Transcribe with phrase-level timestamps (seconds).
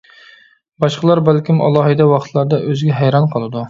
[0.85, 3.59] باشقىلار بەلكىم ئالاھىدە ۋاقىتلاردا ئۆزىگە ھەيران قالىدۇ.